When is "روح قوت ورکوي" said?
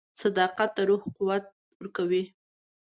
0.89-2.23